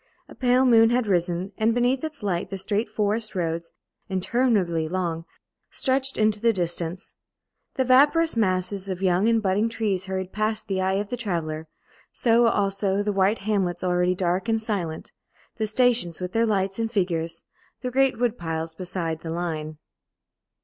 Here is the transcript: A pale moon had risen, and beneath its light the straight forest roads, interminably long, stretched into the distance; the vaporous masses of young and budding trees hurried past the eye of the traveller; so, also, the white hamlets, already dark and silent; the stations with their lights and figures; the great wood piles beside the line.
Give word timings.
A 0.27 0.33
pale 0.33 0.65
moon 0.65 0.89
had 0.89 1.05
risen, 1.05 1.51
and 1.59 1.75
beneath 1.75 2.03
its 2.03 2.23
light 2.23 2.49
the 2.49 2.57
straight 2.57 2.89
forest 2.89 3.35
roads, 3.35 3.71
interminably 4.09 4.89
long, 4.89 5.25
stretched 5.69 6.17
into 6.17 6.39
the 6.41 6.51
distance; 6.51 7.13
the 7.75 7.85
vaporous 7.85 8.35
masses 8.35 8.89
of 8.89 9.03
young 9.03 9.27
and 9.29 9.43
budding 9.43 9.69
trees 9.69 10.07
hurried 10.07 10.33
past 10.33 10.67
the 10.67 10.81
eye 10.81 10.93
of 10.93 11.11
the 11.11 11.17
traveller; 11.17 11.67
so, 12.11 12.47
also, 12.47 13.03
the 13.03 13.13
white 13.13 13.41
hamlets, 13.41 13.83
already 13.83 14.15
dark 14.15 14.49
and 14.49 14.63
silent; 14.63 15.11
the 15.57 15.67
stations 15.67 16.19
with 16.19 16.31
their 16.31 16.47
lights 16.47 16.79
and 16.79 16.91
figures; 16.91 17.43
the 17.81 17.91
great 17.91 18.17
wood 18.17 18.39
piles 18.39 18.73
beside 18.73 19.19
the 19.21 19.29
line. 19.29 19.77